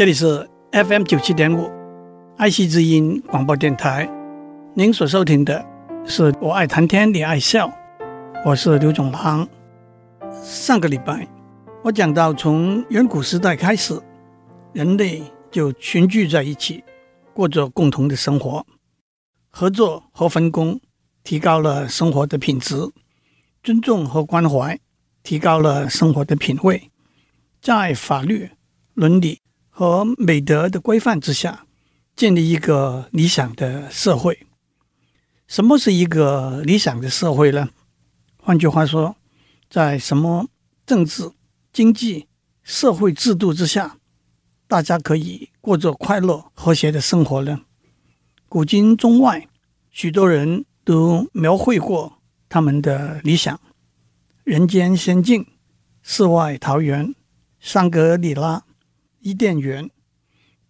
[0.00, 1.70] 这里是 FM 九七点五
[2.38, 4.10] 爱惜之音广播电台，
[4.72, 5.62] 您所收听的
[6.06, 7.70] 是我爱谈天，你爱笑，
[8.42, 9.46] 我是刘总航。
[10.42, 11.28] 上个礼拜
[11.84, 14.00] 我讲到，从远古时代开始，
[14.72, 16.82] 人类就群聚在一起，
[17.34, 18.64] 过着共同的生活，
[19.50, 20.80] 合作和分工
[21.22, 22.74] 提高了生活的品质，
[23.62, 24.78] 尊重和关怀
[25.22, 26.90] 提高了生活的品味，
[27.60, 28.48] 在法律、
[28.94, 29.40] 伦理。
[29.70, 31.64] 和美德的规范之下，
[32.14, 34.46] 建立一个理想的社会。
[35.46, 37.70] 什么是一个理想的社会呢？
[38.36, 39.16] 换句话说，
[39.70, 40.48] 在什么
[40.84, 41.30] 政治、
[41.72, 42.28] 经济、
[42.62, 43.96] 社会制度之下，
[44.68, 47.62] 大家可以过着快乐和谐的生活呢？
[48.48, 49.48] 古今中外，
[49.90, 53.60] 许多人都描绘过他们的理想：
[54.44, 55.46] 人间仙境、
[56.02, 57.14] 世外桃源、
[57.58, 58.64] 香格里拉。
[59.20, 59.90] 伊甸园，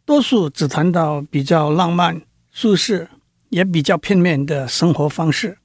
[0.05, 2.21] 多数只谈到比较浪漫、
[2.51, 3.09] 舒适，
[3.49, 5.59] 也比较片面的生活方式。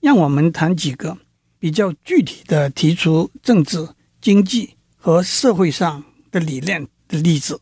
[0.00, 1.16] 让我们谈几个
[1.58, 3.88] 比较具体的，提出政治、
[4.20, 7.58] 经济和社会上的理念的例子。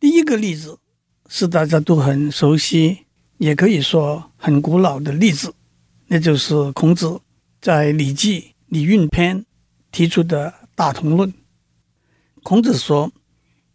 [0.00, 0.78] 第一个例子
[1.28, 3.00] 是大家都很熟悉，
[3.36, 5.54] 也可以说很古老的例子，
[6.06, 7.20] 那就是孔子
[7.60, 9.40] 在《礼记·礼运篇》
[9.90, 11.30] 提出的大同论。
[12.42, 13.12] 孔子说：“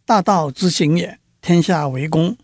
[0.06, 2.38] 大道之行也，天下为公。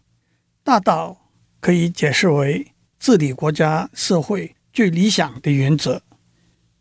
[0.63, 1.29] 大道
[1.59, 6.01] 可以解释为治理国家社会最理想的原则。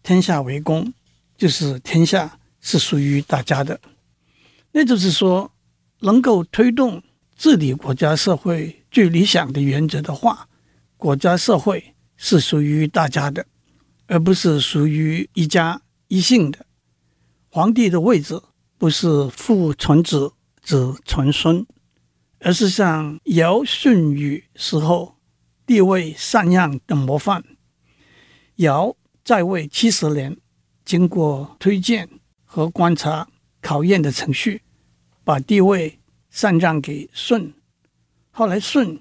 [0.01, 0.95] 天下为公，
[1.37, 3.81] 就是天下是属于大家的。
[4.70, 5.53] 那就是说，
[5.98, 7.03] 能够推动
[7.37, 10.48] 治理国家社会最理想的原则的话，
[10.97, 13.45] 国家社会是属于大家的，
[14.07, 16.65] 而不是属于一家一姓的。
[17.48, 18.41] 皇帝的位置。”
[18.83, 21.65] 不是父传子，子传孙，
[22.41, 25.15] 而是像尧舜禹时候
[25.65, 27.45] 地位禅让的模范。
[28.57, 30.37] 尧在位七十年，
[30.85, 32.09] 经过推荐
[32.45, 33.29] 和观察
[33.61, 34.63] 考验的程序，
[35.23, 37.55] 把地位禅让给舜。
[38.33, 38.98] 后来舜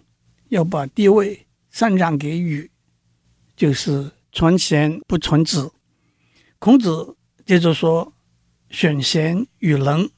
[0.50, 2.70] 又把地位禅让给禹，
[3.56, 5.72] 就是传贤不传子。
[6.60, 8.14] 孔子接着说。
[8.72, 10.10] 选贤与能，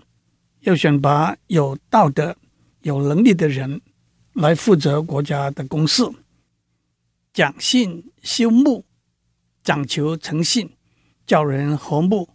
[0.62, 2.38] 要选拔有道德、
[2.84, 3.81] 有能力的人
[4.34, 6.03] 来负责国家的公事。
[7.34, 8.86] 讲信修睦，
[9.64, 10.69] 讲求诚信，
[11.25, 12.30] 教人和睦。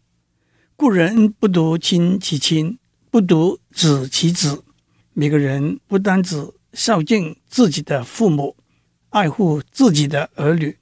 [0.74, 2.78] 故人不独亲其亲，
[3.12, 4.64] 不独子其子。
[5.12, 8.56] 每个人不单只孝敬自己的父母，
[9.10, 10.76] 爱护自己的儿女，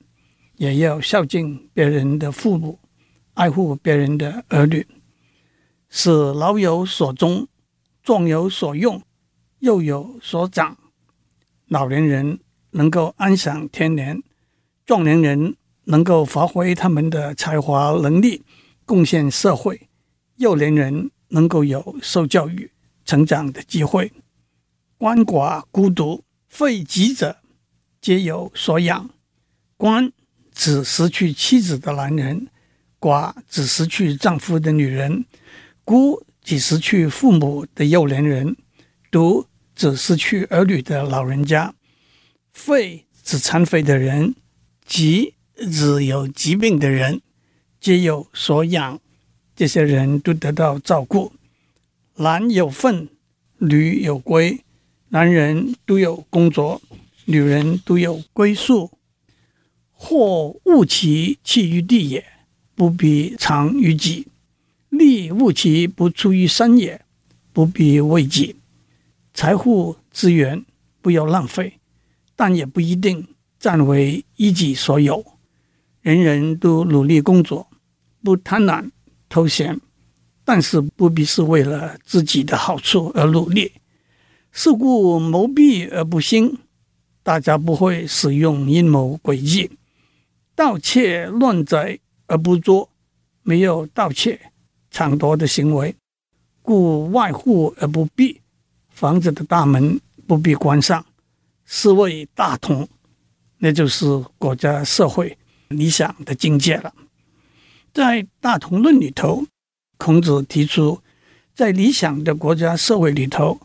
[0.57, 2.79] 也要孝敬别人的父母，
[3.35, 4.87] 爱护别人的儿女。
[5.99, 7.49] 使老有所终，
[8.03, 9.03] 壮有所用，
[9.61, 10.77] 幼有所长。
[11.69, 12.39] 老年人
[12.73, 14.23] 能够安享天年，
[14.85, 18.43] 壮年人能够发挥他们的才华能力，
[18.85, 19.89] 贡献社会。
[20.37, 22.71] 幼年人能够有受教育、
[23.07, 24.13] 成长的机会。
[24.99, 27.39] 鳏寡孤独废疾者，
[28.03, 29.09] 皆有所养。
[29.79, 30.13] 鳏
[30.53, 32.49] 指失去妻子的男人，
[33.01, 35.25] 寡指失去丈夫的女人。
[35.87, 38.57] 孤指失去父母的幼年人，
[39.09, 41.77] 独指失去儿女的老人家，
[42.53, 44.35] 废指残废的人，
[44.85, 47.21] 疾指有疾病的人，
[47.81, 48.99] 皆有所养，
[49.55, 51.33] 这些人都得到照顾。
[52.17, 53.09] 男有分，
[53.59, 54.65] 女有归，
[55.11, 56.83] 男人都有工作，
[57.27, 58.91] 女人都有归宿。
[59.93, 62.27] 或物其弃于地也，
[62.75, 64.27] 不必藏于己。
[64.89, 67.05] 利物其不出于山也，
[67.53, 68.57] 不必为己。
[69.35, 70.65] 财富资源
[71.03, 71.79] 不要浪费，
[72.35, 73.27] 但也不一定
[73.59, 75.25] 占为一己所有。
[76.01, 77.69] 人人都努力工作，
[78.23, 78.91] 不贪婪
[79.29, 79.81] 偷闲，
[80.45, 83.73] 但是不必是为了自己的好处而努力。
[84.53, 86.59] 是故谋弊而不兴，
[87.23, 89.71] 大家不会使用阴谋诡计。
[90.55, 92.89] 盗窃乱贼而不作，
[93.43, 94.53] 没有盗窃。
[94.97, 95.95] 抢夺的行为，
[96.63, 98.41] 故外户而不闭，
[98.89, 101.05] 房子的大门不必关上，
[101.67, 102.89] 是谓大同，
[103.59, 104.07] 那就是
[104.39, 105.37] 国家社会
[105.69, 106.95] 理想的境界了。
[107.93, 109.45] 在大同论里头，
[109.99, 111.03] 孔子提出，
[111.55, 113.61] 在理想的国家社会里头，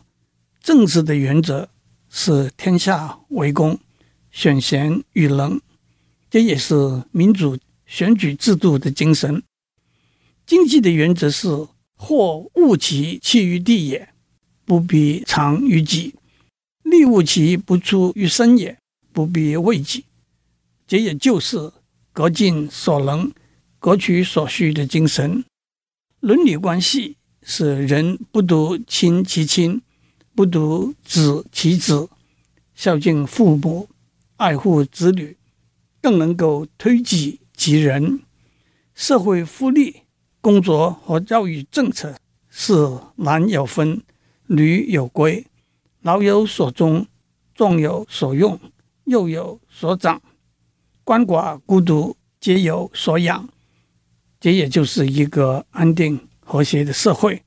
[0.62, 1.66] 政治的原则
[2.10, 3.78] 是天下为公，
[4.30, 5.58] 选贤与能，
[6.28, 7.56] 这也是民主
[7.86, 9.42] 选举制度的精神。
[10.44, 11.48] 经济的原则是：
[11.96, 14.08] 或恶其弃于地也，
[14.64, 16.12] 不必藏于己；
[16.82, 18.78] 利物其不出于身也，
[19.12, 20.04] 不必为己。
[20.86, 21.72] 这也就是
[22.12, 23.32] 各尽所能、
[23.78, 25.44] 各取所需的精神。
[26.20, 29.80] 伦理关系是人不独亲其亲，
[30.34, 32.08] 不独子其子，
[32.74, 33.88] 孝敬父母，
[34.36, 35.36] 爱护子女，
[36.00, 38.20] 更能够推己及人。
[38.94, 40.01] 社会福利、
[40.42, 42.16] 工作和教育政策
[42.50, 42.74] 是
[43.14, 44.02] 男有分，
[44.48, 45.46] 女有归，
[46.00, 47.06] 老有所终，
[47.54, 48.58] 壮有所用，
[49.04, 50.20] 幼有所长。
[51.04, 53.48] 鳏寡孤独皆有所养，
[54.40, 57.44] 这也就是一个安定和谐的社会。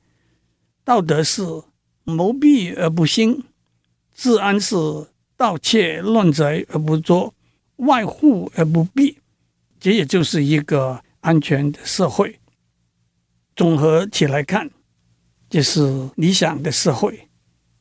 [0.82, 1.42] 道德是
[2.02, 3.44] 谋闭而不兴，
[4.14, 4.74] 治安是
[5.36, 7.34] 盗窃乱贼而不作，
[7.76, 9.18] 外户而不闭，
[9.78, 12.40] 这也就是一个安全的社会。
[13.56, 14.70] 综合起来看，
[15.50, 17.28] 这是理想的社会，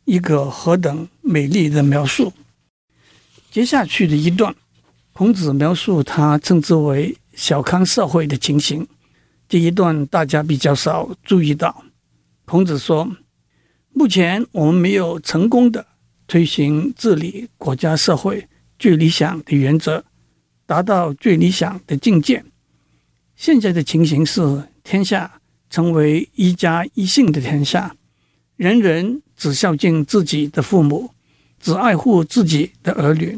[0.06, 2.34] 一个何等美丽的描述。
[3.52, 4.56] 接下去的一段。
[5.18, 8.86] 孔子描述他称之为小康社会的情形，
[9.48, 11.86] 这一段大家比较少注意到。
[12.44, 13.10] 孔子说
[13.96, 15.88] ：“目前我们没有成功的
[16.28, 18.46] 推行治理国家社会
[18.78, 20.04] 最理想的原则，
[20.66, 22.44] 达到最理想的境界。
[23.38, 25.40] 现在的情形是，天下
[25.76, 27.98] 成为一家一姓的天下，
[28.56, 31.12] 人人只孝敬自己的父母，
[31.60, 33.38] 只爱护自己的儿女。”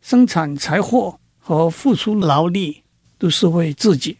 [0.00, 2.84] 生产财货和付出劳力
[3.18, 4.16] 都是为自己，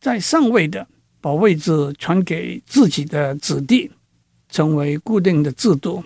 [0.00, 0.86] 在上位的
[1.20, 3.90] 把位置传给自己的子弟，
[4.48, 6.04] 成为固定的制度，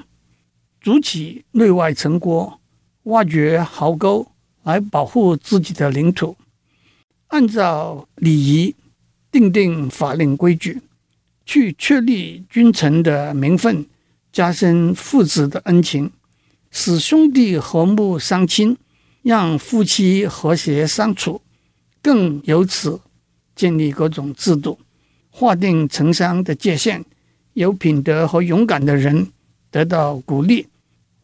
[0.81, 2.59] 筑起内外城郭，
[3.03, 4.27] 挖掘壕沟
[4.63, 6.35] 来保护自己的领土，
[7.27, 8.75] 按照礼仪
[9.35, 10.81] 订定法令规矩，
[11.45, 13.85] 去确立君臣的名分，
[14.31, 16.13] 加深父子的恩情，
[16.71, 18.77] 使兄弟和睦相亲。
[19.23, 21.41] 让夫妻和谐相处，
[22.03, 23.01] 更由此
[23.57, 24.79] 建立各种制度，
[25.31, 27.05] 划定城乡的界限。
[27.55, 29.29] 有品德和勇敢的人
[29.71, 30.69] 得到鼓励，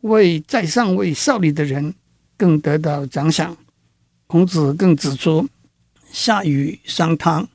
[0.00, 1.94] 为在上位效力的人
[2.38, 3.54] 更得到奖赏。
[4.26, 5.46] 孔子更指出，
[6.10, 7.46] 夏禹、商汤、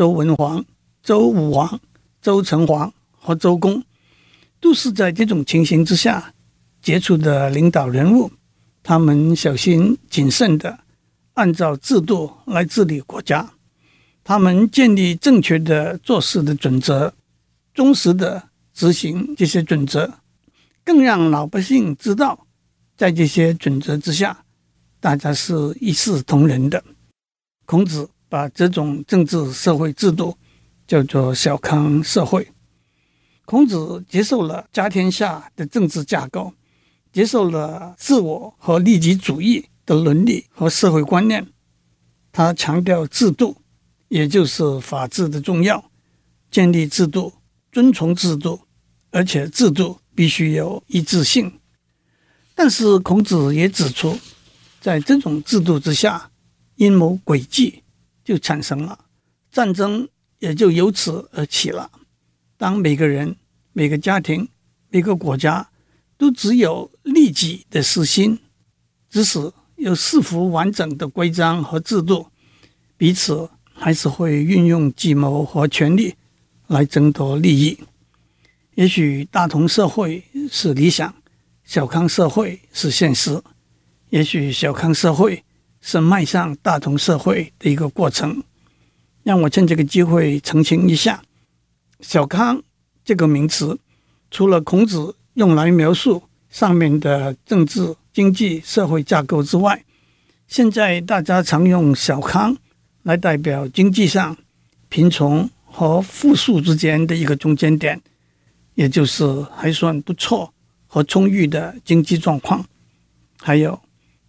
[0.00, 0.64] 周文王、
[1.02, 1.78] 周武王、
[2.22, 3.84] 周成王和周公，
[4.58, 6.32] 都是在这种情形之下
[6.80, 8.32] 杰出的领导人物。
[8.82, 10.78] 他们小心谨慎地
[11.34, 13.52] 按照制度来治理国家，
[14.24, 17.12] 他们建立正确的做事的准则，
[17.74, 18.42] 忠实地
[18.72, 20.10] 执行这些准则，
[20.82, 22.46] 更让老百姓知道，
[22.96, 24.46] 在这些准则之下，
[24.98, 26.82] 大家是一视同仁的。
[27.66, 30.38] 孔子把这种政治社会制度
[30.86, 32.48] 叫做小康社会。
[33.44, 36.54] 孔子接受了家天下的政治架构。
[37.12, 41.44] 接受了自我和利己主义的伦理和社会观念，
[42.30, 43.56] 他强调制度，
[44.06, 45.90] 也就是法治的重要，
[46.52, 47.32] 建立制度，
[47.72, 48.60] 遵从制度，
[49.10, 51.52] 而且制度必须有一致性。
[52.54, 54.16] 但是孔子也指出，
[54.80, 56.30] 在这种制度之下，
[56.76, 57.82] 阴谋诡计
[58.30, 59.06] 就产生了，
[59.50, 61.90] 战争也就由此而起了。
[62.56, 63.34] 当每个人、
[63.72, 64.48] 每个家庭、
[64.88, 65.68] 每个国家，
[66.16, 68.38] 都只有利己的私心，
[69.08, 72.28] 即使有四幅完整的规章和制度，
[72.96, 76.14] 彼此还是会运用计谋和权力
[76.68, 77.80] 来争夺利益。
[78.76, 81.12] 也许大同社会是理想，
[81.64, 83.42] 小康社会是现实。
[84.10, 85.42] 也许小康社会
[85.80, 88.42] 是迈向大同社会的一个过程。
[89.22, 91.22] 让我趁这个机会澄清一下
[92.00, 92.62] ：“小康”
[93.04, 93.78] 这个名词，
[94.30, 95.16] 除了孔子。
[95.34, 99.84] 用来描述上面的政治、经济、社会架构之外，
[100.48, 102.54] 现在大家常用“小康”
[103.04, 104.36] 来代表经济上
[104.88, 108.02] 贫穷和富庶之间的一个中间点，
[108.74, 109.24] 也就是
[109.56, 110.52] 还算不错
[110.88, 112.66] 和充裕的经济状况。
[113.40, 113.80] 还有，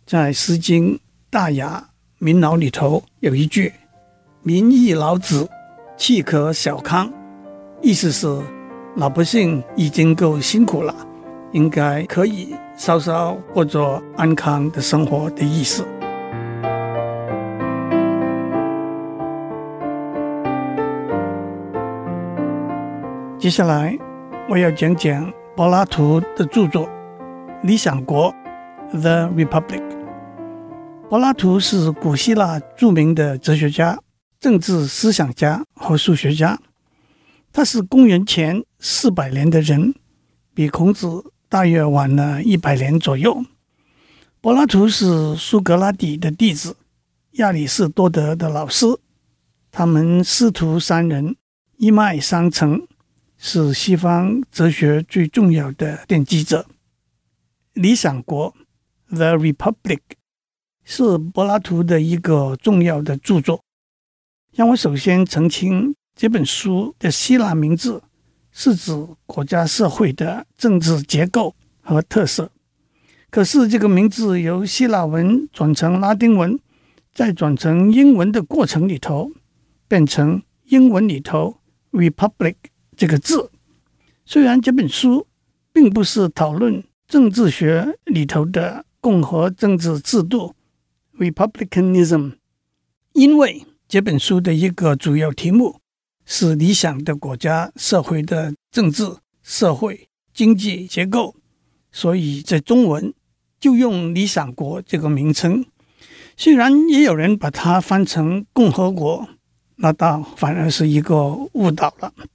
[0.06, 0.96] 在《诗经·
[1.32, 1.82] 大雅·
[2.20, 3.72] 民劳》里头有一句
[4.44, 5.48] ：“民亦劳之，
[5.96, 7.10] 契可小康。”
[7.82, 8.28] 意思是。
[8.98, 10.94] 老百姓已经够辛苦了，
[11.54, 15.88] 应该可以稍稍过着安康的生活的意思。
[23.40, 23.98] 接下来
[24.50, 26.86] 我要讲讲柏拉图的著作
[27.64, 28.36] 《理想国》
[29.00, 29.91] （The Republic）。
[31.12, 34.02] 柏拉图是古希腊著名的哲学家、
[34.40, 36.58] 政治思想家和数学家。
[37.52, 39.94] 他是公元前四百年的人，
[40.54, 43.44] 比孔子大约晚了一百年左右。
[44.40, 46.78] 柏拉图是苏格拉底的弟子，
[47.32, 48.86] 亚里士多德的老师。
[49.70, 51.36] 他们师徒三人
[51.76, 52.88] 一脉相承，
[53.38, 56.62] 是西方哲学最重要的奠基者。
[57.74, 58.56] 《理想国》
[59.14, 60.00] （The Republic）
[60.84, 63.64] 是柏拉图的一个重要的著作。
[64.54, 68.04] 让我首先澄清，这本书的希腊名字
[68.52, 68.92] 是指
[69.26, 72.52] 国家社会的政治结构和特色。
[73.30, 76.60] 可是，这个名字由希腊文转成拉丁文，
[77.14, 79.32] 再转成英文的过程里头，
[79.88, 81.58] 变成英文里头
[81.92, 82.56] “republic”
[82.98, 83.50] 这个字。
[84.26, 85.28] 虽然这本书
[85.72, 90.54] 并不是讨论政治学里头的共和政治制度
[91.22, 92.34] （republicanism），
[93.14, 95.80] 因为这本书的一个主要题目
[96.26, 101.36] 是理想的国家社会的政治、社会、经济结构，
[101.92, 103.14] 所以在中文。
[103.60, 105.64] 就用“理想国”这个名称，
[106.36, 109.30] 虽然也有人把它翻成“共和国”，
[109.78, 112.12] 那倒反而是一个误导了。《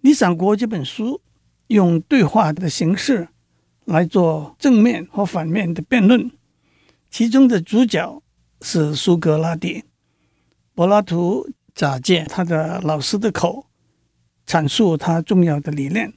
[0.00, 1.20] 理想国》这本书
[1.68, 3.28] 用对话的形式
[3.84, 6.28] 来做正面和反面的辩论，
[7.14, 8.20] 其中的主角
[8.60, 9.84] 是苏格拉底，
[10.74, 13.66] 柏拉图假借他的老师的口
[14.44, 16.12] 阐述他重要的理念。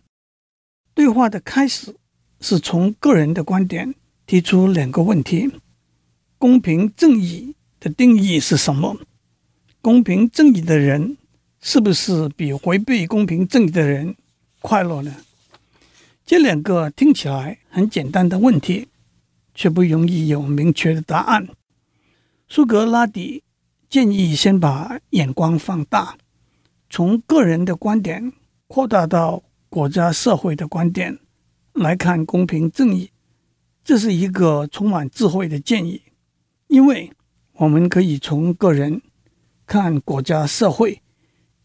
[0.95, 1.95] 对话的开始
[2.41, 3.93] 是从个人的观点。
[4.25, 5.51] 提出两个问题：
[6.39, 8.97] 公平正义的定义是什么？
[9.83, 11.15] 公平正义的人
[11.61, 14.15] 是不是比回避公平正义的人
[14.61, 15.15] 快乐呢？
[16.25, 18.87] 这两个听起来很简单的问题，
[19.57, 21.49] 却不容易有明确的答案。
[22.47, 23.43] 苏格拉底
[23.89, 26.15] 建议先把眼光放大，
[26.91, 28.31] 从个人的观点
[28.67, 31.17] 扩大到国家社会的观点
[31.73, 33.09] 来看公平正义。
[33.83, 36.03] 这是一个充满智慧的建议，
[36.67, 37.11] 因为
[37.53, 39.01] 我们可以从个人
[39.65, 41.01] 看国家社会，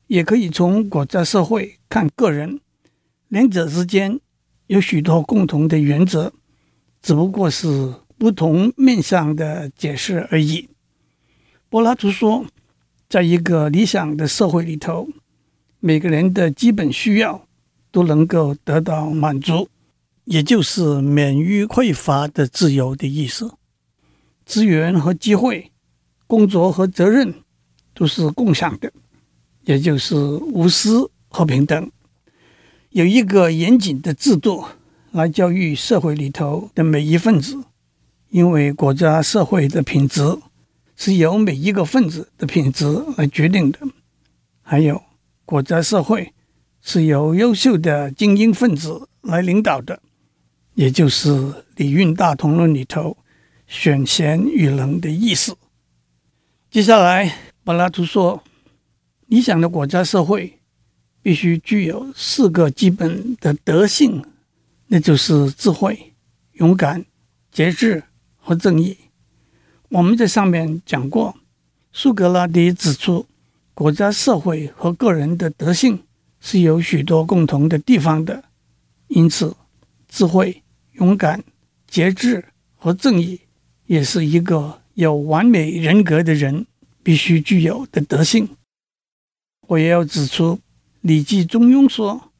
[0.07, 2.59] 也可以从国家社会看个人，
[3.29, 4.19] 两者之间
[4.69, 6.33] 有许多共同的原则，
[7.03, 10.69] 只不过是不同面向的解释而已。
[11.69, 12.47] 柏拉图说，
[13.09, 15.09] 在一个理想的社会里头，
[15.81, 17.47] 每个人的基本需要
[17.91, 19.69] 都能够得到满足。
[20.25, 23.55] 也就是免于匮乏的自由的意思，
[24.47, 25.73] 资源和机会、
[26.29, 27.35] 工作和责任
[27.93, 28.93] 都是共享的，
[29.65, 31.91] 也就是无私和平等。
[32.91, 34.65] 有一个严谨的制度
[35.13, 37.63] 来教育社会里头的每一份子，
[38.31, 40.39] 因为国家社会的品质
[40.97, 43.79] 是由每一个分子的品质来决定的。
[44.63, 45.03] 还有，
[45.45, 46.33] 国家社会
[46.81, 50.01] 是由优秀的精英分子来领导的。
[50.75, 51.31] 也就是
[51.77, 53.19] 《礼运大同论》里头
[53.69, 55.55] “选贤与能”的意思。
[56.71, 58.43] 接下来，柏拉图说，
[59.27, 60.61] 理想的国家社会
[61.21, 64.25] 必须具有四个基本的德性，
[64.95, 66.13] 那就是智慧、
[66.53, 67.03] 勇敢、
[67.51, 68.05] 节制
[68.37, 68.95] 和正义。
[69.89, 71.35] 我们在上面讲过，
[71.95, 73.25] 苏格拉底指出，
[73.73, 76.05] 国家社会和个人的德性
[76.41, 78.45] 是有许多共同的地方的，
[79.09, 79.57] 因此，
[80.09, 80.63] 智慧。
[80.97, 81.43] 勇敢、
[81.87, 82.45] 节制
[82.77, 83.41] 和正义，
[83.87, 86.67] 也是一个有完美人格的人
[87.03, 88.47] 必须具有的德性。
[89.69, 90.57] 我也要指出，
[91.01, 92.31] 《礼记·中庸》说：“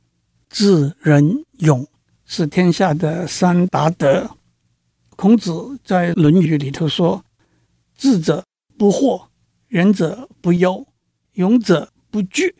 [0.51, 1.89] 智、仁、勇
[2.35, 4.31] 是天下的三达德。”
[5.17, 7.23] 孔子在《论语》里头说
[7.95, 8.43] ：“智者
[8.79, 9.27] 不惑，
[9.69, 10.87] 仁者不忧，
[11.35, 12.55] 勇者不惧。”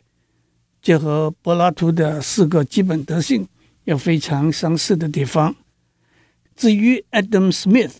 [0.79, 3.47] 这和柏拉图的四个基本德性
[3.85, 5.55] 有非常相似的地方。
[6.55, 7.93] 至于 Adam Smith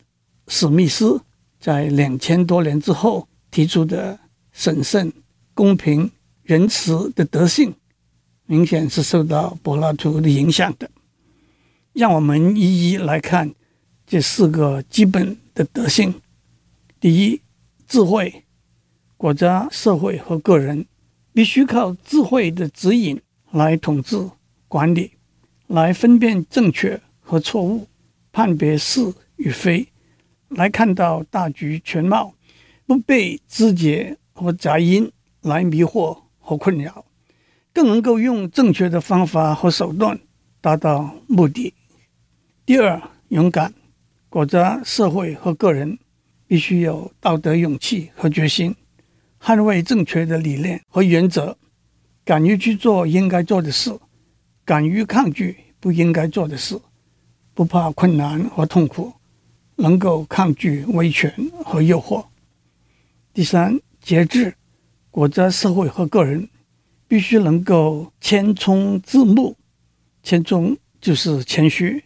[0.47, 1.21] 史密斯
[1.59, 4.19] 在两千多年之后提出的
[4.51, 5.11] 审慎、
[5.55, 6.11] 公平、
[6.43, 7.73] 仁慈的德性，
[8.45, 10.91] 明显是受到柏拉图的影响的。
[11.93, 13.53] 让我们一一来看
[14.07, 16.21] 这四个基本的德性。
[17.00, 17.41] 第一，
[17.88, 18.43] 智慧，
[19.15, 20.85] 国家、社会和个人
[21.33, 23.21] 必须靠智慧的指引
[23.51, 24.29] 来统治、
[24.67, 25.12] 管理，
[25.67, 27.88] 来分辨正确和错误。
[28.31, 29.88] 判别是与非，
[30.50, 32.33] 来看到大局全貌，
[32.88, 37.05] 不被枝节和杂音来迷惑和困扰，
[37.71, 40.19] 更能够用正确的方法和手段
[40.59, 41.75] 达到目的。
[42.65, 43.74] 第二，勇敢，
[44.29, 46.00] 国家、社会和个人
[46.48, 48.74] 必须有道德勇气和决心，
[49.38, 51.58] 捍卫正确的理念和原则，
[52.24, 53.91] 敢于去做应该做的事，
[54.63, 56.79] 敢于抗拒不应该做的事，
[57.53, 59.12] 不怕困难和痛苦，
[59.75, 61.34] 能够抗拒威权
[61.65, 62.25] 和诱惑。
[63.34, 64.55] 第三，节制，
[65.12, 66.48] 国家、社会和个人
[67.10, 69.58] 必须能够谦聪自牧。
[70.24, 72.05] 谦聪就是谦虚，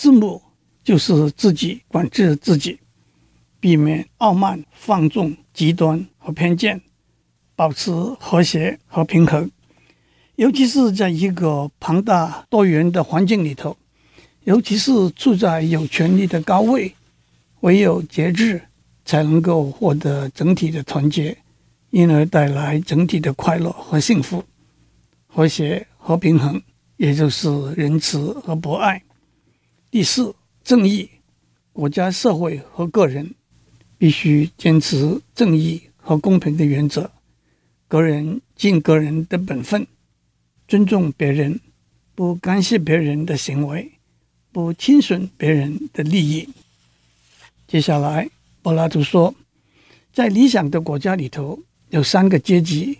[0.00, 0.40] 自牧
[0.82, 2.80] 就是自己管制自己，
[3.60, 6.80] 避免傲慢、放纵、极端和偏见，
[7.54, 9.50] 保持和谐和平衡。
[10.36, 13.76] 尤其是在一个庞大多元的环境里头，
[14.44, 16.94] 尤其是处在有权力的高位，
[17.60, 18.62] 唯有节制。
[19.02, 21.36] 才能够获得整体的团结，
[21.90, 24.44] 因而带来整体的快乐和幸福、
[25.26, 26.62] 和谐和平衡，
[26.96, 29.02] 也就是仁慈和博爱。
[29.90, 30.32] 第四，
[30.62, 31.10] 正义，
[31.72, 33.34] 国家、社会和个人
[33.98, 37.10] 必须坚持正义和公平的原则，
[37.88, 39.84] 个人尽个人的本分，
[40.68, 41.58] 尊重别人，
[42.14, 43.90] 不干涉别人的行为，
[44.52, 46.48] 不侵损别人的利益。
[47.66, 48.30] 接下来。
[48.62, 49.34] 柏拉图说，
[50.12, 52.98] 在理想的国家里头，有三个阶级：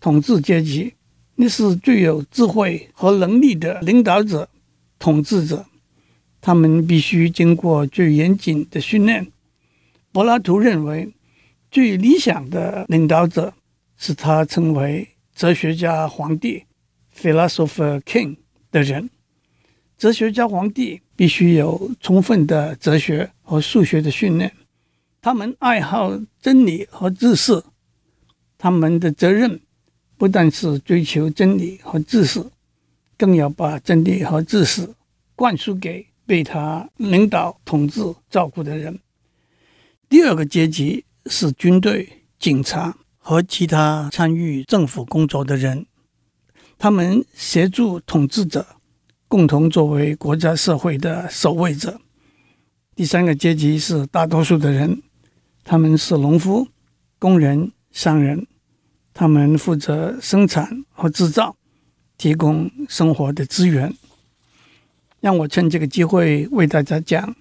[0.00, 0.94] 统治阶级，
[1.34, 4.48] 那是最有智慧和能力的领导者、
[4.98, 5.66] 统治者，
[6.48, 9.30] 他们必须经过最严谨的训练。
[10.12, 11.12] 柏拉图认为，
[11.70, 13.52] 最理想的领导者
[13.98, 16.64] 是他称为哲学家皇帝
[17.14, 18.38] （philosopher king）
[18.72, 19.10] 的人。
[19.98, 24.50] 哲学家皇帝必须有充分的哲学和数学的训练。
[25.20, 27.62] 他们爱好真理和知识，
[28.56, 29.60] 他们的责任
[30.16, 32.42] 不但是追求真理和知识，
[33.18, 34.94] 更要把真理和知识
[35.36, 39.00] 灌输给被他领导、统治、照顾的人。
[40.10, 42.06] 第二个阶级是军队、
[42.38, 45.86] 警察和其他参与政府工作的人，
[46.76, 48.66] 他们协助统治者，
[49.26, 51.98] 共同作为国家社会的守卫者。
[52.94, 55.02] 第三个阶级是大多数的人。
[55.64, 56.68] 他们是农夫、
[57.18, 58.46] 工人、商人，
[59.14, 61.56] 他们负责生产和制造，
[62.18, 63.94] 提供生活的资源。
[65.20, 67.34] 让我趁这个机会为大家讲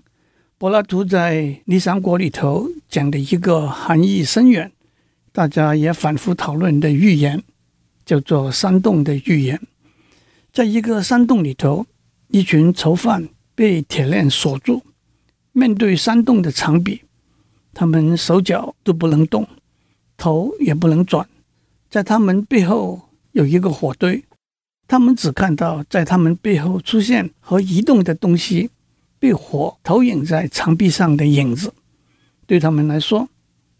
[0.58, 1.36] 柏拉图在
[1.66, 4.72] 《理想国》里头讲的一个含义深远、
[5.32, 7.44] 大家也反复讨论的寓言，
[8.04, 9.62] 叫做“山洞”的寓言。
[10.52, 11.86] 在一个山洞里头，
[12.30, 14.82] 一群囚犯被铁链锁住，
[15.52, 17.02] 面对山洞的长壁。
[17.76, 19.48] 他们手脚都不能动，
[20.18, 21.30] 头也不能转，
[21.92, 23.00] 在他们背后
[23.34, 24.24] 有一个火堆，
[24.88, 28.70] 他们只看到在他们背后出现和移动的东西，
[29.20, 31.74] 被火投影在墙壁上的影子。
[32.46, 33.28] 对他们来说，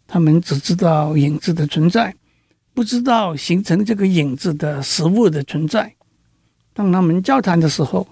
[0.06, 2.14] 他们只知道影子的存在，
[2.74, 5.94] 不知道形成这个影子的实物的存在。
[6.74, 8.06] 当他们交谈的时候，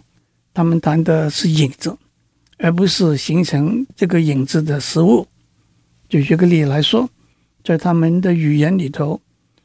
[0.53, 1.97] 他们谈的是影子，
[2.59, 5.29] 而不是形成这个影子的实物。
[6.09, 7.09] 就举个例来说，
[7.63, 9.21] 在他们的语言里头，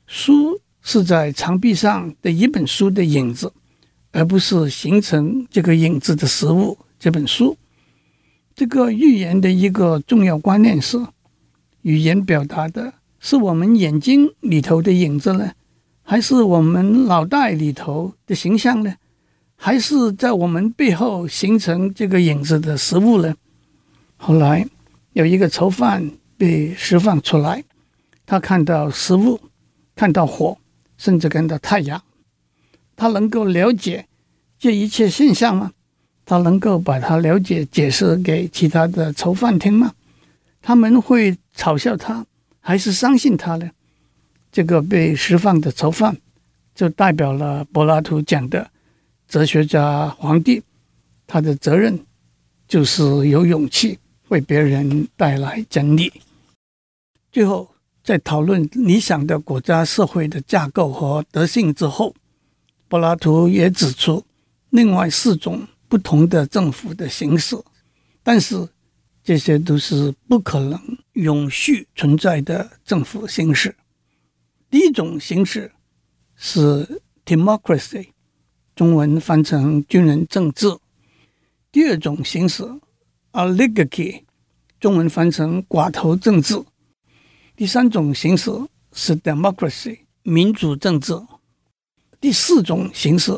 [0.05, 3.51] 书是在墙壁上的一本书的影子，
[4.11, 6.77] 而不是形成这个影子的实物。
[6.99, 7.57] 这本书，
[8.55, 10.97] 这个寓言的一个重要观念是：
[11.81, 15.51] 语言表达的是我们眼睛里头的影子呢，
[16.03, 18.95] 还是我们脑袋里头的形象呢？
[19.55, 23.35] 还是在我们背后形成这个影子的实物呢？
[24.17, 24.67] 后来
[25.13, 26.11] 有一个囚犯。
[26.41, 27.63] 被释放出来，
[28.25, 29.39] 他看到食物，
[29.95, 30.57] 看到火，
[31.01, 31.99] 甚至看到太阳。
[32.95, 34.05] 他能够了解
[34.59, 35.71] 这一切现象吗？
[36.23, 39.95] 他能够把它了解、解释给其他的囚犯听吗？
[40.61, 42.23] 他们会嘲笑他，
[42.59, 43.71] 还是相信他呢？
[44.51, 46.15] 这个被释放的囚犯，
[46.75, 48.69] 就代表了柏拉图讲的
[49.27, 50.61] 哲学家皇帝，
[51.25, 51.99] 他的责任
[52.67, 56.13] 就是有勇气为别人带来真理。
[57.31, 62.15] 最后，在讨论理想的国家社会的架构和德性之后，
[62.87, 64.25] 柏拉图也指出
[64.71, 67.55] 另外四种不同的政府的形式，
[68.23, 68.67] 但是
[69.23, 70.79] 这些都是不可能
[71.13, 73.75] 永续存在的政府形式。
[74.69, 75.71] 第一种形式
[76.35, 78.07] 是 democracy，
[78.75, 80.79] 中文翻成军人政治；
[81.71, 82.63] 第二种形式
[83.33, 84.23] oligarchy，
[84.79, 86.59] 中文翻成寡头政治。
[87.55, 88.49] 第三种形式
[88.93, 91.13] 是 democracy 民主政治，
[92.19, 93.37] 第四种形式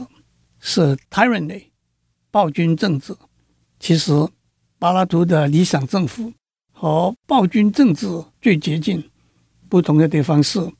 [0.59, 1.65] 是 tyranny
[2.31, 3.15] 暴君政治。
[3.79, 4.11] 其实，
[4.79, 6.31] 柏拉图的理想政府
[6.71, 8.07] 和暴君政治
[8.41, 9.03] 最接近，
[9.67, 10.71] 不同的地方是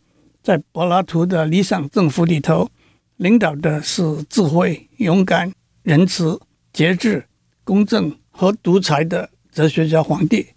[0.41, 2.69] 在柏拉图的理想政府里头，
[3.17, 6.39] 领导的是智慧、勇敢、仁慈、
[6.71, 7.27] 节制、
[7.63, 10.47] 公正和独裁的哲学家皇帝，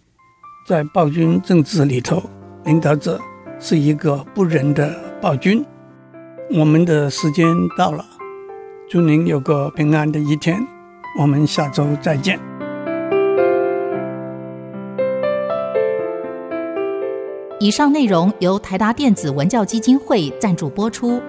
[0.67, 2.23] 在暴君政治里头，
[2.67, 3.21] 领导者
[3.61, 5.65] 是一个不仁的暴君。
[6.51, 7.47] 我们的时间
[7.79, 8.05] 到了，
[8.91, 10.61] 祝您有个平安的一天，
[11.21, 12.41] 我们下周再见。
[17.61, 21.23] 以上内容由台达电子文教基金会赞助播出。